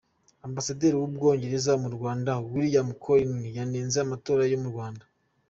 [0.47, 5.03] Ambasaderi w’u Bwongereza mu Rwanda, William Gelling, yanenze amatora yo mu Rwanda.